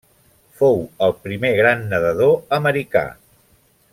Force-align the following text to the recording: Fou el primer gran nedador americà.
Fou 0.61 0.79
el 1.07 1.13
primer 1.27 1.51
gran 1.61 1.85
nedador 1.93 2.35
americà. 2.61 3.07